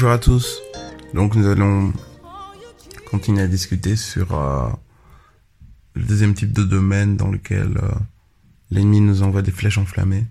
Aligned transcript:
Bonjour 0.00 0.12
à 0.12 0.18
tous. 0.18 0.62
Donc 1.12 1.34
nous 1.34 1.46
allons 1.46 1.92
continuer 3.10 3.42
à 3.42 3.46
discuter 3.46 3.96
sur 3.96 4.34
euh, 4.34 4.70
le 5.92 6.04
deuxième 6.04 6.32
type 6.32 6.54
de 6.54 6.62
domaine 6.62 7.18
dans 7.18 7.28
lequel 7.28 7.76
euh, 7.76 7.90
l'ennemi 8.70 9.02
nous 9.02 9.22
envoie 9.22 9.42
des 9.42 9.50
flèches 9.50 9.76
enflammées. 9.76 10.24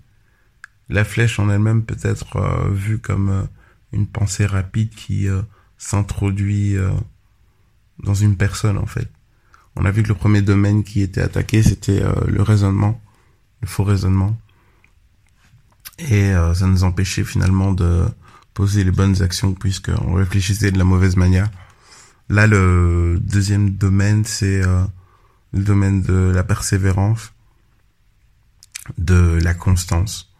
La 0.88 1.04
flèche 1.04 1.38
en 1.38 1.48
elle-même 1.48 1.84
peut 1.84 1.96
être 2.02 2.38
euh, 2.38 2.68
vue 2.72 2.98
comme 2.98 3.46
une 3.92 4.08
pensée 4.08 4.44
rapide 4.44 4.90
qui 4.90 5.28
s'introduit 5.78 6.74
dans 8.02 8.14
une 8.14 8.36
personne 8.36 8.76
en 8.76 8.86
fait. 8.86 9.08
On 9.76 9.84
a 9.84 9.92
vu 9.92 10.02
que 10.02 10.08
le 10.08 10.16
premier 10.16 10.42
domaine 10.42 10.82
qui 10.82 11.00
était 11.00 11.22
attaqué 11.22 11.62
c'était 11.62 12.02
le 12.26 12.42
raisonnement, 12.42 13.00
le 13.60 13.68
faux 13.68 13.84
raisonnement. 13.84 14.36
Et 16.00 16.32
ça 16.54 16.66
nous 16.66 16.82
empêchait 16.82 17.22
finalement 17.22 17.70
de 17.70 18.04
poser 18.54 18.84
les 18.84 18.90
bonnes 18.90 19.22
actions 19.22 19.54
puisqu'on 19.54 20.14
réfléchissait 20.14 20.70
de 20.70 20.78
la 20.78 20.84
mauvaise 20.84 21.16
manière. 21.16 21.50
Là, 22.28 22.46
le 22.46 23.18
deuxième 23.20 23.70
domaine, 23.70 24.24
c'est 24.24 24.64
euh, 24.64 24.84
le 25.52 25.62
domaine 25.62 26.02
de 26.02 26.30
la 26.34 26.44
persévérance, 26.44 27.32
de 28.98 29.38
la 29.42 29.54
constance. 29.54 30.32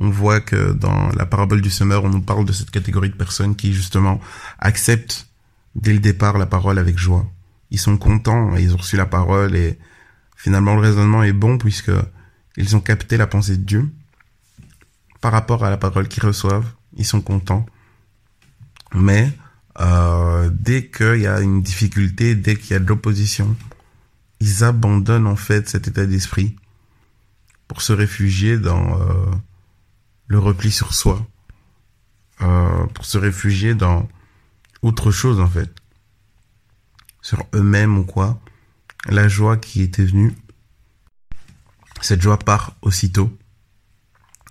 On 0.00 0.10
voit 0.10 0.40
que 0.40 0.72
dans 0.72 1.10
la 1.10 1.26
parabole 1.26 1.60
du 1.60 1.70
semeur, 1.70 2.04
on 2.04 2.08
nous 2.08 2.22
parle 2.22 2.44
de 2.44 2.52
cette 2.52 2.70
catégorie 2.70 3.10
de 3.10 3.14
personnes 3.14 3.54
qui, 3.54 3.72
justement, 3.72 4.20
acceptent 4.58 5.28
dès 5.74 5.92
le 5.92 6.00
départ 6.00 6.38
la 6.38 6.46
parole 6.46 6.78
avec 6.78 6.98
joie. 6.98 7.30
Ils 7.70 7.78
sont 7.78 7.96
contents, 7.96 8.56
ils 8.56 8.74
ont 8.74 8.78
reçu 8.78 8.96
la 8.96 9.06
parole 9.06 9.54
et 9.56 9.78
finalement 10.36 10.74
le 10.74 10.80
raisonnement 10.80 11.22
est 11.22 11.32
bon 11.32 11.56
puisque 11.56 11.92
ils 12.56 12.76
ont 12.76 12.80
capté 12.80 13.16
la 13.16 13.26
pensée 13.26 13.56
de 13.56 13.64
Dieu 13.64 13.88
par 15.20 15.32
rapport 15.32 15.64
à 15.64 15.70
la 15.70 15.76
parole 15.76 16.08
qu'ils 16.08 16.24
reçoivent. 16.24 16.70
Ils 16.96 17.06
sont 17.06 17.20
contents. 17.20 17.66
Mais 18.94 19.32
euh, 19.80 20.50
dès 20.52 20.88
qu'il 20.88 21.20
y 21.20 21.26
a 21.26 21.40
une 21.40 21.62
difficulté, 21.62 22.34
dès 22.34 22.56
qu'il 22.56 22.72
y 22.72 22.74
a 22.74 22.78
de 22.78 22.86
l'opposition, 22.86 23.56
ils 24.40 24.64
abandonnent 24.64 25.26
en 25.26 25.36
fait 25.36 25.68
cet 25.68 25.88
état 25.88 26.04
d'esprit 26.04 26.56
pour 27.68 27.80
se 27.80 27.92
réfugier 27.92 28.58
dans 28.58 29.00
euh, 29.00 29.26
le 30.26 30.38
repli 30.38 30.70
sur 30.70 30.92
soi, 30.92 31.26
euh, 32.42 32.86
pour 32.88 33.06
se 33.06 33.16
réfugier 33.16 33.74
dans 33.74 34.08
autre 34.82 35.10
chose 35.10 35.40
en 35.40 35.48
fait, 35.48 35.72
sur 37.22 37.46
eux-mêmes 37.54 37.98
ou 37.98 38.04
quoi. 38.04 38.40
La 39.06 39.26
joie 39.26 39.56
qui 39.56 39.82
était 39.82 40.04
venue, 40.04 40.32
cette 42.00 42.20
joie 42.20 42.38
part 42.38 42.76
aussitôt. 42.82 43.36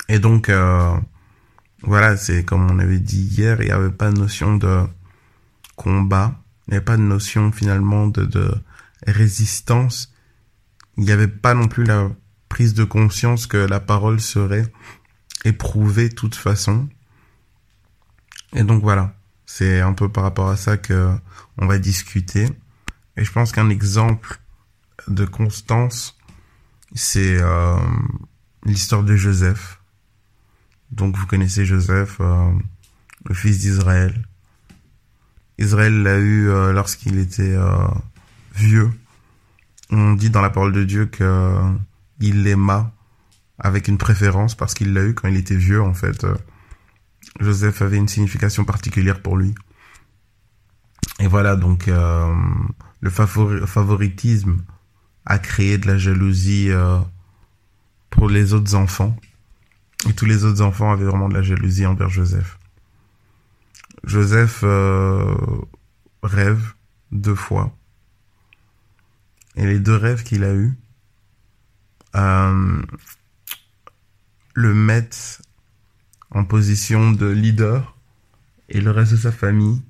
Et 0.09 0.19
donc, 0.19 0.49
voilà, 1.83 2.15
c'est 2.17 2.43
comme 2.43 2.69
on 2.69 2.79
avait 2.79 2.99
dit 2.99 3.21
hier, 3.23 3.61
il 3.61 3.65
n'y 3.65 3.71
avait 3.71 3.91
pas 3.91 4.11
de 4.11 4.17
notion 4.17 4.57
de 4.57 4.83
combat, 5.75 6.35
il 6.67 6.71
n'y 6.71 6.77
avait 6.77 6.85
pas 6.85 6.97
de 6.97 7.01
notion 7.01 7.51
finalement 7.51 8.07
de, 8.07 8.53
résistance, 9.07 10.13
il 10.97 11.05
n'y 11.05 11.11
avait 11.11 11.27
pas 11.27 11.55
non 11.55 11.67
plus 11.67 11.83
la 11.83 12.09
prise 12.49 12.75
de 12.75 12.83
conscience 12.83 13.47
que 13.47 13.57
la 13.57 13.79
parole 13.79 14.19
serait 14.19 14.71
éprouvée 15.43 16.09
de 16.09 16.13
toute 16.13 16.35
façon. 16.35 16.87
Et 18.53 18.63
donc 18.63 18.83
voilà, 18.83 19.15
c'est 19.47 19.81
un 19.81 19.93
peu 19.93 20.07
par 20.09 20.23
rapport 20.23 20.49
à 20.49 20.57
ça 20.57 20.77
que 20.77 21.15
on 21.57 21.65
va 21.65 21.79
discuter. 21.79 22.47
Et 23.17 23.23
je 23.23 23.31
pense 23.31 23.51
qu'un 23.51 23.69
exemple 23.69 24.39
de 25.07 25.25
constance, 25.25 26.17
c'est 26.93 27.41
euh, 27.41 27.75
l'histoire 28.65 29.03
de 29.03 29.15
Joseph. 29.15 29.80
Donc 30.91 31.15
vous 31.17 31.25
connaissez 31.25 31.65
Joseph, 31.65 32.17
euh, 32.19 32.51
le 33.25 33.33
fils 33.33 33.59
d'Israël. 33.59 34.25
Israël 35.57 36.03
l'a 36.03 36.17
eu 36.17 36.49
euh, 36.49 36.73
lorsqu'il 36.73 37.17
était 37.19 37.53
euh, 37.55 37.87
vieux. 38.55 38.91
On 39.89 40.13
dit 40.13 40.29
dans 40.29 40.41
la 40.41 40.49
parole 40.49 40.73
de 40.73 40.83
Dieu 40.83 41.05
que 41.05 41.61
il 42.19 42.43
l'aima 42.43 42.91
avec 43.59 43.87
une 43.87 43.97
préférence 43.97 44.55
parce 44.55 44.73
qu'il 44.73 44.93
l'a 44.93 45.03
eu 45.03 45.13
quand 45.13 45.27
il 45.27 45.37
était 45.37 45.55
vieux 45.55 45.81
en 45.81 45.93
fait. 45.93 46.25
Joseph 47.39 47.81
avait 47.81 47.97
une 47.97 48.07
signification 48.07 48.63
particulière 48.65 49.21
pour 49.21 49.37
lui. 49.37 49.53
Et 51.19 51.27
voilà 51.27 51.55
donc 51.55 51.87
le 51.87 53.09
favori- 53.09 53.65
favoritisme 53.67 54.63
a 55.25 55.37
créé 55.39 55.77
de 55.77 55.87
la 55.87 55.97
jalousie 55.97 56.69
pour 58.09 58.29
les 58.29 58.53
autres 58.53 58.75
enfants. 58.75 59.15
Et 60.09 60.13
tous 60.13 60.25
les 60.25 60.45
autres 60.45 60.61
enfants 60.61 60.91
avaient 60.91 61.05
vraiment 61.05 61.29
de 61.29 61.33
la 61.33 61.41
jalousie 61.41 61.85
envers 61.85 62.09
Joseph. 62.09 62.57
Joseph 64.03 64.61
euh, 64.63 65.35
rêve 66.23 66.73
deux 67.11 67.35
fois. 67.35 67.75
Et 69.55 69.65
les 69.65 69.79
deux 69.79 69.95
rêves 69.95 70.23
qu'il 70.23 70.43
a 70.43 70.53
eus 70.53 70.73
euh, 72.15 72.81
le 74.53 74.73
mettent 74.73 75.41
en 76.31 76.45
position 76.45 77.11
de 77.11 77.27
leader 77.27 77.95
et 78.69 78.81
le 78.81 78.91
reste 78.91 79.11
de 79.11 79.17
sa 79.17 79.31
famille 79.31 79.81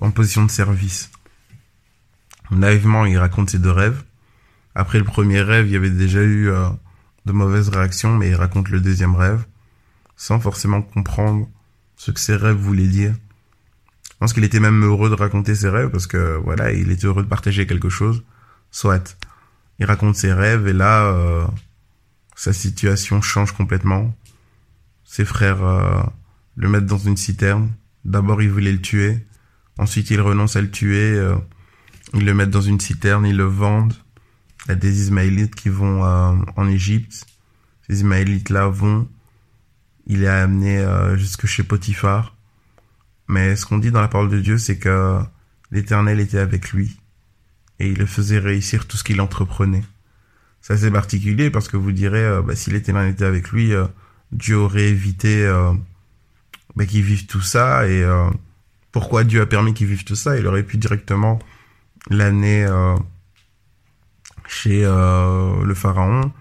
en 0.00 0.10
position 0.10 0.44
de 0.44 0.50
service. 0.50 1.10
Naïvement, 2.50 3.04
il 3.06 3.18
raconte 3.18 3.50
ses 3.50 3.58
deux 3.58 3.70
rêves. 3.70 4.04
Après 4.74 4.98
le 4.98 5.04
premier 5.04 5.40
rêve, 5.40 5.66
il 5.66 5.72
y 5.72 5.76
avait 5.76 5.90
déjà 5.90 6.22
eu 6.22 6.50
euh, 6.50 6.68
de 7.28 7.32
mauvaises 7.32 7.68
réactions, 7.68 8.16
mais 8.16 8.30
il 8.30 8.34
raconte 8.34 8.68
le 8.70 8.80
deuxième 8.80 9.14
rêve 9.14 9.44
sans 10.16 10.40
forcément 10.40 10.82
comprendre 10.82 11.48
ce 11.96 12.10
que 12.10 12.20
ses 12.20 12.36
rêves 12.36 12.56
voulaient 12.56 12.88
dire. 12.88 13.14
Je 14.10 14.16
pense 14.18 14.32
qu'il 14.32 14.42
était 14.44 14.60
même 14.60 14.82
heureux 14.84 15.08
de 15.08 15.14
raconter 15.14 15.54
ses 15.54 15.68
rêves 15.68 15.90
parce 15.90 16.08
que 16.08 16.36
voilà, 16.42 16.72
il 16.72 16.90
était 16.90 17.06
heureux 17.06 17.22
de 17.22 17.28
partager 17.28 17.66
quelque 17.66 17.88
chose. 17.88 18.24
Soit, 18.72 19.16
il 19.78 19.86
raconte 19.86 20.16
ses 20.16 20.32
rêves 20.32 20.66
et 20.66 20.72
là, 20.72 21.04
euh, 21.04 21.46
sa 22.34 22.52
situation 22.52 23.22
change 23.22 23.52
complètement. 23.52 24.12
Ses 25.04 25.24
frères 25.24 25.64
euh, 25.64 26.02
le 26.56 26.68
mettent 26.68 26.86
dans 26.86 26.98
une 26.98 27.16
citerne. 27.16 27.70
D'abord, 28.04 28.42
ils 28.42 28.50
voulaient 28.50 28.72
le 28.72 28.82
tuer. 28.82 29.24
Ensuite, 29.78 30.10
ils 30.10 30.20
renoncent 30.20 30.56
à 30.56 30.60
le 30.60 30.70
tuer. 30.70 31.12
euh, 31.16 31.36
ils 32.14 32.24
le 32.24 32.34
mettent 32.34 32.50
dans 32.50 32.60
une 32.60 32.80
citerne, 32.80 33.24
ils 33.24 33.36
le 33.36 33.44
vendent. 33.44 33.94
Il 34.66 34.68
y 34.68 34.72
a 34.72 34.74
des 34.74 35.00
Ismaélites 35.02 35.54
qui 35.54 35.68
vont 35.68 36.04
euh, 36.04 36.34
en 36.56 36.68
Égypte. 36.68 37.26
Ces 37.86 37.96
Ismaélites-là 37.96 38.68
vont. 38.68 39.08
Il 40.06 40.24
est 40.24 40.28
amené 40.28 40.78
euh, 40.78 41.16
jusque 41.16 41.46
chez 41.46 41.62
Potiphar. 41.62 42.34
Mais 43.28 43.56
ce 43.56 43.66
qu'on 43.66 43.78
dit 43.78 43.90
dans 43.90 44.00
la 44.00 44.08
parole 44.08 44.30
de 44.30 44.40
Dieu, 44.40 44.58
c'est 44.58 44.78
que 44.78 45.20
l'Éternel 45.70 46.20
était 46.20 46.38
avec 46.38 46.70
lui 46.72 46.98
et 47.78 47.88
il 47.88 47.98
le 47.98 48.06
faisait 48.06 48.38
réussir 48.38 48.86
tout 48.86 48.96
ce 48.96 49.04
qu'il 49.04 49.20
entreprenait. 49.20 49.84
Ça 50.60 50.76
c'est 50.76 50.90
particulier 50.90 51.50
parce 51.50 51.68
que 51.68 51.76
vous 51.76 51.92
direz, 51.92 52.24
euh, 52.24 52.42
bah, 52.42 52.56
si 52.56 52.70
l'Éternel 52.70 53.10
était 53.10 53.24
avec 53.24 53.50
lui, 53.50 53.72
euh, 53.72 53.86
Dieu 54.32 54.56
aurait 54.56 54.88
évité 54.88 55.44
euh, 55.44 55.72
bah, 56.76 56.86
qu'il 56.86 57.02
vive 57.02 57.26
tout 57.26 57.40
ça 57.40 57.86
et 57.86 58.02
euh, 58.02 58.28
pourquoi 58.92 59.24
Dieu 59.24 59.40
a 59.40 59.46
permis 59.46 59.74
qu'il 59.74 59.86
vive 59.86 60.04
tout 60.04 60.16
ça? 60.16 60.38
Il 60.38 60.46
aurait 60.46 60.64
pu 60.64 60.76
directement 60.76 61.38
l'amener 62.10 62.66
chez 64.48 64.84
euh, 64.84 65.62
le 65.64 65.74
pharaon 65.74 66.32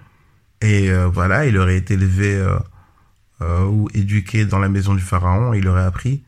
et 0.61 0.89
euh, 0.89 1.07
voilà, 1.07 1.45
il 1.45 1.57
aurait 1.57 1.77
été 1.77 1.93
élevé 1.93 2.35
euh, 2.35 2.57
euh, 3.41 3.65
ou 3.65 3.89
éduqué 3.93 4.45
dans 4.45 4.59
la 4.59 4.69
maison 4.69 4.95
du 4.95 5.01
pharaon, 5.01 5.53
il 5.53 5.67
aurait 5.67 5.83
appris. 5.83 6.23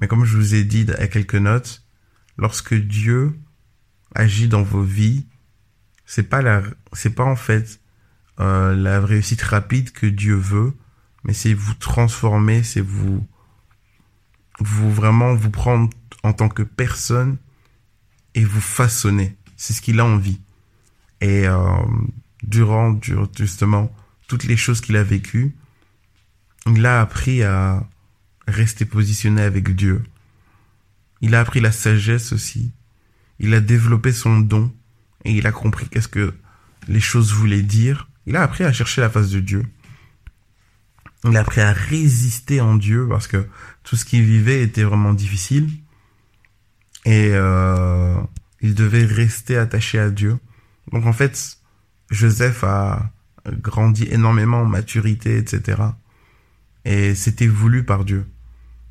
Mais 0.00 0.08
comme 0.08 0.24
je 0.24 0.36
vous 0.36 0.54
ai 0.54 0.64
dit 0.64 0.86
à 0.98 1.06
quelques 1.06 1.36
notes, 1.36 1.84
lorsque 2.36 2.74
Dieu 2.74 3.38
agit 4.14 4.48
dans 4.48 4.62
vos 4.62 4.82
vies, 4.82 5.26
c'est 6.04 6.24
pas 6.24 6.42
la, 6.42 6.62
c'est 6.92 7.14
pas 7.14 7.24
en 7.24 7.36
fait 7.36 7.80
euh, 8.40 8.74
la 8.74 9.00
réussite 9.00 9.42
rapide 9.42 9.92
que 9.92 10.06
Dieu 10.06 10.34
veut, 10.34 10.74
mais 11.22 11.34
c'est 11.34 11.54
vous 11.54 11.74
transformer, 11.74 12.64
c'est 12.64 12.80
vous, 12.80 13.24
vous 14.58 14.92
vraiment 14.92 15.34
vous 15.34 15.50
prendre 15.50 15.90
en 16.24 16.32
tant 16.32 16.48
que 16.48 16.62
personne 16.62 17.36
et 18.34 18.44
vous 18.44 18.60
façonner. 18.60 19.36
C'est 19.56 19.74
ce 19.74 19.82
qu'il 19.82 20.00
a 20.00 20.04
envie. 20.04 20.40
Et 21.20 21.46
euh, 21.46 21.76
durant, 22.42 22.98
justement 23.36 23.94
toutes 24.28 24.44
les 24.44 24.56
choses 24.56 24.80
qu'il 24.80 24.96
a 24.96 25.02
vécues, 25.02 25.54
il 26.66 26.84
a 26.86 27.00
appris 27.00 27.42
à 27.42 27.86
rester 28.46 28.84
positionné 28.84 29.42
avec 29.42 29.74
Dieu. 29.74 30.02
Il 31.20 31.34
a 31.34 31.40
appris 31.40 31.60
la 31.60 31.72
sagesse 31.72 32.32
aussi. 32.32 32.72
Il 33.38 33.54
a 33.54 33.60
développé 33.60 34.12
son 34.12 34.38
don 34.38 34.72
et 35.24 35.32
il 35.32 35.46
a 35.46 35.52
compris 35.52 35.88
qu'est-ce 35.88 36.08
que 36.08 36.34
les 36.88 37.00
choses 37.00 37.32
voulaient 37.32 37.62
dire. 37.62 38.08
Il 38.26 38.36
a 38.36 38.42
appris 38.42 38.64
à 38.64 38.72
chercher 38.72 39.00
la 39.00 39.10
face 39.10 39.30
de 39.30 39.40
Dieu. 39.40 39.64
Il 41.24 41.36
a 41.36 41.40
appris 41.40 41.60
à 41.60 41.72
résister 41.72 42.60
en 42.60 42.74
Dieu 42.76 43.06
parce 43.08 43.26
que 43.26 43.46
tout 43.82 43.96
ce 43.96 44.04
qu'il 44.04 44.24
vivait 44.24 44.62
était 44.62 44.84
vraiment 44.84 45.12
difficile. 45.12 45.70
Et 47.04 47.30
euh, 47.32 48.16
il 48.60 48.74
devait 48.74 49.04
rester 49.04 49.56
attaché 49.56 49.98
à 49.98 50.10
Dieu. 50.10 50.38
Donc 50.92 51.06
en 51.06 51.12
fait, 51.12 51.58
Joseph 52.10 52.64
a 52.64 53.10
grandi 53.46 54.04
énormément 54.10 54.60
en 54.60 54.66
maturité, 54.66 55.36
etc. 55.38 55.82
Et 56.84 57.14
c'était 57.14 57.46
voulu 57.46 57.84
par 57.84 58.04
Dieu. 58.04 58.26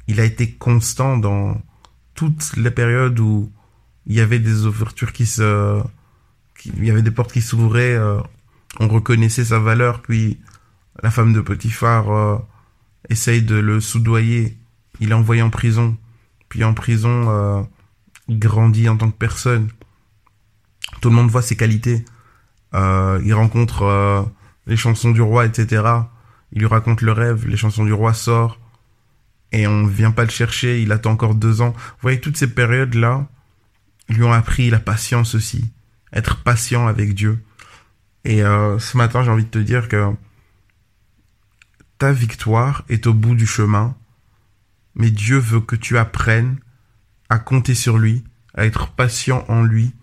Il 0.08 0.20
a 0.20 0.26
été 0.26 0.52
constant 0.52 1.18
dans 1.18 1.62
toutes 2.16 2.56
les 2.58 2.72
périodes 2.72 3.20
où 3.20 3.52
il 4.06 4.16
y 4.16 4.22
avait 4.22 4.40
des 4.40 4.66
ouvertures 4.66 5.14
qui 5.14 5.26
se... 5.26 5.82
il 6.66 6.84
y 6.84 6.92
avait 6.92 7.02
des 7.02 7.12
portes 7.12 7.32
qui 7.32 7.42
s'ouvraient, 7.42 7.96
euh, 7.96 8.20
on 8.80 8.88
reconnaissait 8.88 9.46
sa 9.46 9.60
valeur, 9.60 10.02
puis 10.02 10.40
la 11.02 11.12
femme 11.12 11.34
de 11.34 11.42
Potiphar 11.42 12.12
euh, 12.12 12.38
essaye 13.10 13.42
de 13.42 13.56
le 13.56 13.80
soudoyer, 13.80 14.58
il 15.00 15.12
est 15.12 15.14
envoyé 15.14 15.42
en 15.42 15.50
prison, 15.50 15.98
puis 16.50 16.64
en 16.64 16.74
prison, 16.74 17.30
euh, 17.30 17.62
il 18.28 18.40
grandit 18.40 18.90
en 18.90 18.98
tant 18.98 19.12
que 19.12 19.18
personne. 19.18 19.70
Tout 21.02 21.10
le 21.10 21.16
monde 21.16 21.30
voit 21.30 21.42
ses 21.42 21.56
qualités. 21.56 22.06
Euh, 22.74 23.22
il 23.24 23.34
rencontre 23.34 23.84
euh, 23.84 24.24
les 24.68 24.78
chansons 24.78 25.12
du 25.12 25.22
roi, 25.22 25.46
etc. 25.46 25.84
Il 26.52 26.60
lui 26.60 26.68
raconte 26.68 27.02
le 27.02 27.12
rêve, 27.12 27.48
les 27.48 27.58
chansons 27.58 27.86
du 27.86 27.94
roi 27.94 28.14
sortent 28.14 28.60
et 29.52 29.68
on 29.68 29.86
vient 29.86 30.12
pas 30.12 30.24
le 30.24 30.30
chercher, 30.30 30.82
il 30.82 30.92
attend 30.92 31.12
encore 31.12 31.36
deux 31.36 31.62
ans. 31.62 31.72
Vous 31.72 32.02
voyez, 32.02 32.20
toutes 32.20 32.38
ces 32.38 32.54
périodes-là 32.54 33.28
lui 34.08 34.24
ont 34.24 34.34
appris 34.34 34.70
la 34.70 34.80
patience 34.80 35.36
aussi, 35.36 35.66
être 36.14 36.44
patient 36.44 36.88
avec 36.88 37.14
Dieu. 37.14 37.44
Et 38.26 38.44
euh, 38.44 38.78
ce 38.80 38.98
matin, 38.98 39.24
j'ai 39.24 39.32
envie 39.32 39.46
de 39.46 39.50
te 39.50 39.60
dire 39.60 39.88
que 39.88 40.14
ta 41.98 42.12
victoire 42.12 42.84
est 42.90 43.08
au 43.08 43.14
bout 43.14 43.36
du 43.36 43.48
chemin, 43.48 43.96
mais 44.96 45.10
Dieu 45.10 45.38
veut 45.38 45.62
que 45.62 45.76
tu 45.76 45.98
apprennes 45.98 46.58
à 47.30 47.40
compter 47.40 47.76
sur 47.76 47.98
lui, 47.98 48.24
à 48.56 48.66
être 48.66 48.92
patient 48.92 49.46
en 49.48 49.64
lui, 49.64 49.94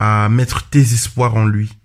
à 0.00 0.30
mettre 0.30 0.68
tes 0.68 0.80
espoirs 0.80 1.36
en 1.36 1.44
lui. 1.44 1.78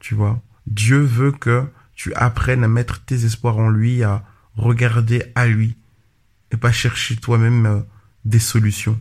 Tu 0.00 0.14
vois, 0.14 0.42
Dieu 0.66 0.98
veut 0.98 1.30
que 1.30 1.70
tu 1.94 2.12
apprennes 2.14 2.64
à 2.64 2.68
mettre 2.68 3.04
tes 3.04 3.26
espoirs 3.26 3.58
en 3.58 3.68
lui, 3.68 4.02
à 4.02 4.24
regarder 4.56 5.30
à 5.34 5.46
lui 5.46 5.76
et 6.50 6.56
pas 6.56 6.72
chercher 6.72 7.16
toi-même 7.16 7.66
euh, 7.66 7.80
des 8.24 8.38
solutions. 8.38 9.00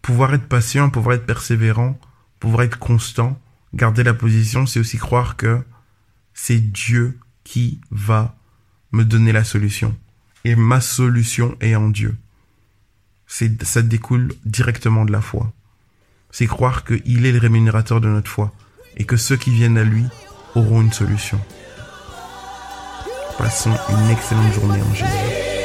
Pouvoir 0.00 0.34
être 0.34 0.48
patient, 0.48 0.90
pouvoir 0.90 1.16
être 1.16 1.26
persévérant, 1.26 2.00
pouvoir 2.40 2.62
être 2.62 2.78
constant, 2.78 3.40
garder 3.74 4.02
la 4.02 4.14
position, 4.14 4.64
c'est 4.64 4.80
aussi 4.80 4.96
croire 4.96 5.36
que 5.36 5.62
c'est 6.32 6.60
Dieu 6.60 7.18
qui 7.44 7.80
va 7.90 8.36
me 8.92 9.04
donner 9.04 9.32
la 9.32 9.44
solution. 9.44 9.96
Et 10.44 10.56
ma 10.56 10.80
solution 10.80 11.56
est 11.60 11.74
en 11.74 11.90
Dieu. 11.90 12.16
C'est, 13.26 13.62
ça 13.64 13.82
découle 13.82 14.32
directement 14.46 15.04
de 15.04 15.12
la 15.12 15.20
foi 15.20 15.52
c'est 16.30 16.46
croire 16.46 16.84
qu'il 16.84 17.26
est 17.26 17.32
le 17.32 17.38
rémunérateur 17.38 18.00
de 18.00 18.08
notre 18.08 18.30
foi 18.30 18.52
et 18.96 19.04
que 19.04 19.16
ceux 19.16 19.36
qui 19.36 19.50
viennent 19.50 19.78
à 19.78 19.84
lui 19.84 20.04
auront 20.54 20.80
une 20.80 20.92
solution. 20.92 21.40
Passons 23.38 23.76
une 23.90 24.10
excellente 24.10 24.52
journée 24.52 24.82
en 24.82 24.94
Jésus. 24.94 25.58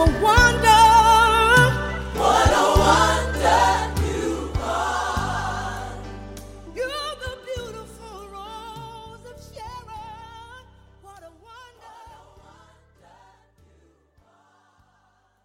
a 0.00 0.10
wonder. 0.20 0.83